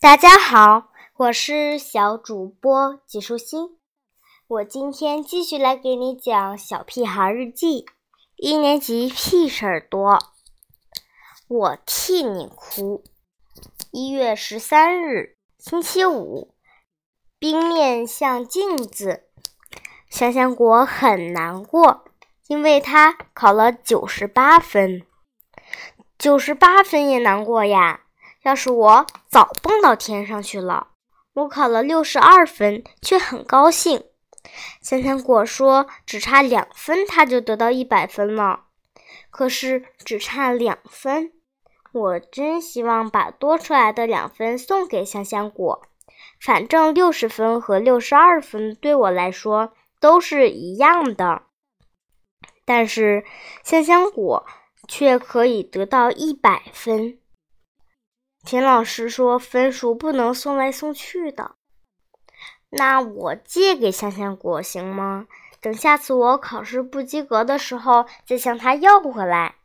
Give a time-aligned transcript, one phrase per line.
[0.00, 3.76] 大家好，我是小主播纪舒心。
[4.46, 7.82] 我今天继续来给你讲《小屁孩日记》，
[8.36, 10.20] 一年级屁事儿多。
[11.48, 13.02] 我替你哭。
[13.90, 16.54] 一月十三日，星期五，
[17.40, 19.24] 冰面像镜子。
[20.08, 22.04] 香香果很难过，
[22.46, 25.02] 因为他考了九十八分。
[26.16, 28.04] 九十八分也难过呀！
[28.48, 30.88] 要是我早蹦到天上去了。
[31.34, 34.02] 我考了六十二分，却很高兴。
[34.80, 38.64] 香香果说：“只差两分，他就得到一百分了。”
[39.30, 41.32] 可是只差两分，
[41.92, 45.82] 我真希望把多出来的两分送给香香果。
[46.40, 49.72] 反正六十分和六十二分对我来说。
[50.00, 51.42] 都是一样的，
[52.64, 53.24] 但是
[53.64, 54.46] 香香果
[54.86, 57.18] 却可以得到一百分。
[58.44, 61.56] 田老师说分数不能送来送去的，
[62.70, 65.26] 那我借给香香果行吗？
[65.60, 69.56] 等下次我考试不及格的时候再向他要回来。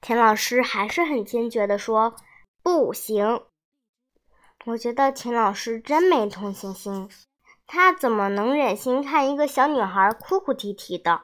[0.00, 2.14] 田老师还是很坚决的说
[2.62, 3.42] 不行。
[4.66, 7.08] 我觉得田老师真没同情心。
[7.66, 11.22] 他怎么能忍心看一个小女孩哭哭啼啼的？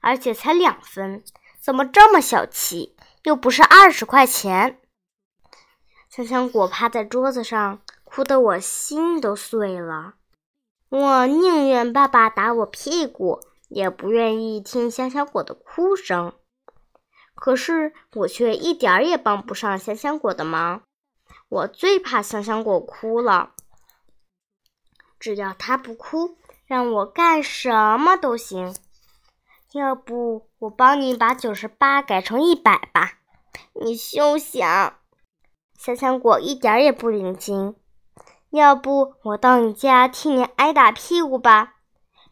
[0.00, 1.24] 而且才两分，
[1.60, 2.96] 怎么这么小气？
[3.24, 4.80] 又不是二十块钱。
[6.08, 10.14] 香香果趴在桌子上，哭得我心都碎了。
[10.88, 16.32] 我宁愿爸爸打我屁股，也不愿意听香香果的哭声。
[17.34, 20.82] 可是我却一点儿也帮不上香香果的忙。
[21.50, 23.52] 我最怕香香果哭了。
[25.20, 28.74] 只要他不哭，让我干什么都行。
[29.72, 33.18] 要不我帮你把九十八改成一百吧？
[33.74, 34.94] 你休想！
[35.78, 37.76] 香香果一点也不领情。
[38.50, 41.74] 要不我到你家替你挨打屁股吧？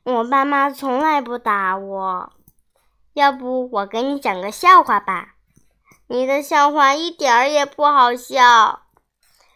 [0.03, 2.33] 我爸妈从来不打我。
[3.15, 5.37] 要不我给你讲个笑话吧？
[6.09, 8.83] 你的笑话一点儿也不好笑。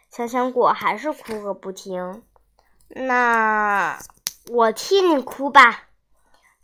[0.09, 2.23] 香香果还是哭个不停。
[2.87, 3.99] 那
[4.49, 5.83] 我替你哭吧。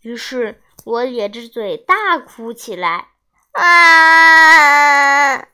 [0.02, 3.10] 于是我咧着嘴大哭起来。
[3.54, 5.47] 啊！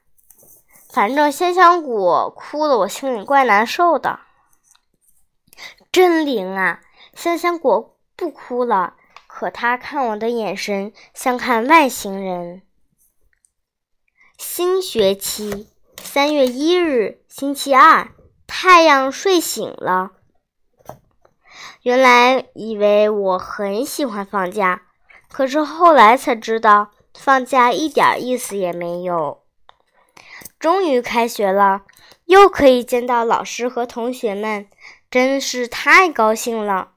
[0.93, 4.19] 反正香香果哭的我心里怪难受的。
[5.91, 6.81] 真灵啊！
[7.15, 8.93] 香香果不哭了，
[9.25, 12.61] 可他看我的眼神像看外星人。
[14.37, 15.67] 新学期
[15.99, 18.09] 三月一日，星期二，
[18.45, 20.11] 太阳睡醒了。
[21.81, 24.83] 原来以为我很喜欢放假，
[25.31, 29.42] 可是后来才知道放假一点意思也没有。
[30.63, 31.81] 终于开学了，
[32.24, 34.66] 又可以见到老师和同学们，
[35.12, 36.91] 真是太高兴了。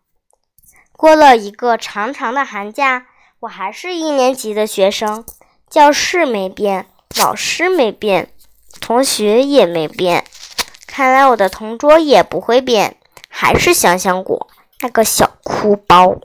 [0.93, 3.09] 过了一个长长的寒假，
[3.41, 5.25] 我还是一年级的学生，
[5.69, 6.87] 教室没变，
[7.19, 8.31] 老师没变，
[8.81, 10.23] 同学也没变。
[10.87, 12.97] 看来我的同桌也不会变，
[13.29, 14.47] 还是香香果。
[14.79, 16.21] 那个小哭包。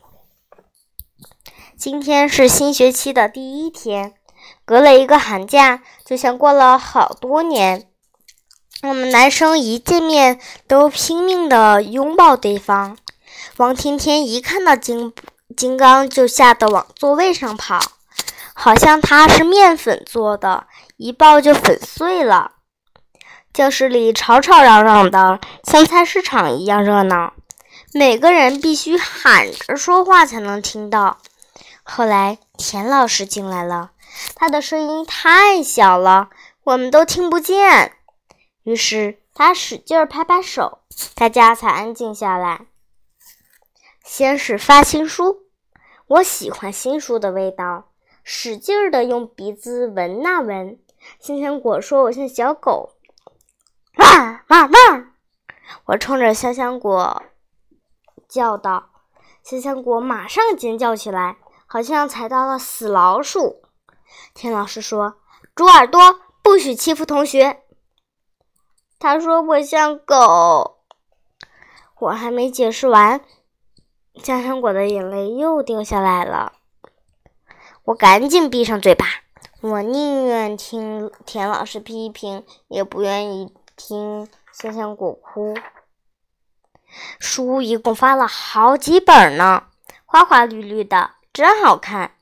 [1.75, 4.13] 今天是新学期的第一天，
[4.71, 7.89] 隔了一个寒假，就像过了好多年。
[8.83, 12.97] 我们男生一见面都拼命的拥抱对方。
[13.57, 15.11] 王天天一看到金
[15.57, 17.81] 金刚就吓得往座位上跑，
[18.53, 22.51] 好像他是面粉做的，一抱就粉碎了。
[23.51, 27.33] 教室里吵吵嚷嚷的，像菜市场一样热闹。
[27.93, 31.17] 每个人必须喊着说话才能听到。
[31.83, 33.89] 后来田老师进来了，
[34.35, 36.29] 他的声音太小了，
[36.63, 37.93] 我们都听不见。
[38.63, 40.79] 于是他使劲拍拍手，
[41.15, 42.67] 大家才安静下来。
[44.03, 45.43] 先是发新书，
[46.07, 47.91] 我喜欢新书的味道，
[48.23, 50.79] 使劲的用鼻子闻那闻。
[51.19, 52.91] 香香果说我像小狗，
[53.97, 55.13] 汪汪汪！
[55.85, 57.23] 我冲着香香果。
[58.27, 58.91] 叫道
[59.43, 63.61] ：“香香果马上尖叫起来，好像踩到了死老鼠。”
[64.33, 65.15] 田老师说
[65.55, 67.61] ：“猪耳朵，不许欺负同学。”
[68.99, 70.77] 他说：“我像狗。”
[71.99, 73.21] 我还没解释完，
[74.15, 76.53] 香香果的眼泪又掉下来了。
[77.83, 79.05] 我赶紧闭上嘴巴。
[79.61, 85.55] 我宁愿听田老师批评，也不愿意听香香果哭。
[87.19, 89.65] 书一共发了好几本呢，
[90.05, 92.15] 花花绿绿的，真好看。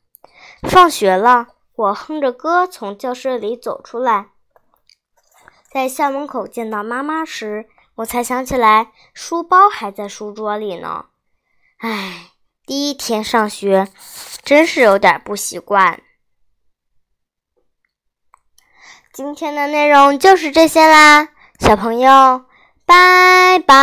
[0.64, 1.48] 放学了，
[1.80, 4.32] 我哼着歌从教室里走出来，
[5.72, 11.06] 在校门口见到妈妈时，我才想起来书包还在书桌里呢。
[11.78, 12.32] 唉，
[12.66, 13.88] 第一天上学
[14.44, 16.02] 真是有点不习惯。
[19.14, 21.30] 今天的内容就是这些啦，
[21.62, 22.44] 小朋友，
[22.86, 23.78] 拜拜。